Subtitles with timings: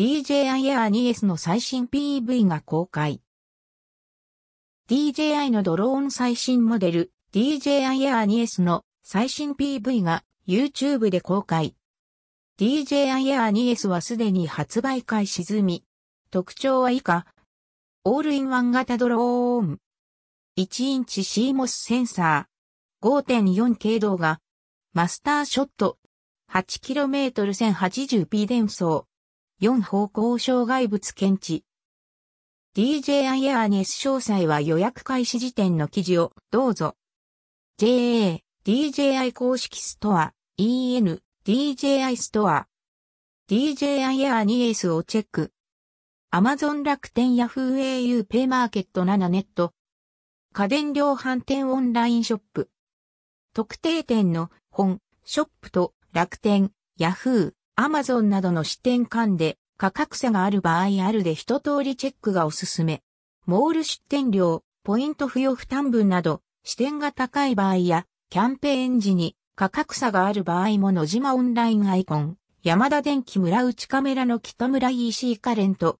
[0.00, 3.20] DJI Air 2S の最新 PV が公開。
[4.88, 11.76] DJI のドローン最新モデル DJI Air 2S の最新 PV が YouTube で公開。
[12.58, 15.84] DJI Air 2S はすでに発売開始済み。
[16.30, 17.26] 特徴は以下。
[18.04, 19.80] オールインワン型ドローン。
[20.56, 23.06] 1インチ CMOS センサー。
[23.06, 24.40] 5.4K 動画。
[24.94, 25.98] マスターショット。
[26.50, 29.09] 8km 1080p 伝送。
[29.60, 31.64] 4方向障害物検知。
[32.74, 36.96] DJI Air ネス詳細は予約開始時点の記事をどうぞ。
[37.78, 42.68] JA、DJI 公式ストア、EN、DJI ストア。
[43.50, 45.52] DJI Air 2S をチェック。
[46.32, 49.74] Amazon 楽天 Yahoo au ペイマーケット7ネット。
[50.54, 52.70] 家電量販店オンラインショップ。
[53.52, 63.00] 特定店の本、ショップと楽天、Yahoo、Amazon などの支店間で価格差がある場合あるで一通りチェックがおすすめ。
[63.46, 75.98] モール出店料、ポイント付与負担分など、支店が高い場合や、キャンペーン時に価格差がある場合も野島オンラインアイコン、山田電機村内カメラの北村 EC カレント、